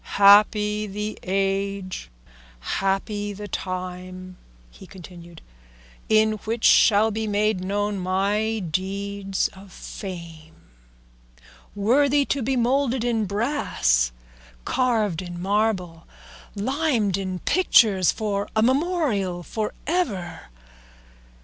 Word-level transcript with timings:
"Happy 0.17 0.87
the 0.87 1.19
age, 1.21 2.09
happy 2.59 3.33
the 3.33 3.47
time," 3.47 4.35
he 4.71 4.87
continued, 4.87 5.43
"in 6.09 6.31
which 6.43 6.63
shall 6.63 7.11
be 7.11 7.27
made 7.27 7.63
known 7.63 7.99
my 7.99 8.57
deeds 8.71 9.47
of 9.49 9.71
fame, 9.71 10.55
worthy 11.75 12.25
to 12.25 12.41
be 12.41 12.55
moulded 12.55 13.03
in 13.03 13.25
brass, 13.25 14.11
carved 14.65 15.21
in 15.21 15.39
marble, 15.39 16.07
limned 16.55 17.15
in 17.15 17.37
pictures, 17.37 18.11
for 18.11 18.49
a 18.55 18.63
memorial 18.63 19.43
for 19.43 19.71
ever. 19.85 20.49